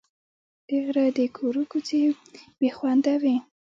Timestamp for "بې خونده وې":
2.59-3.35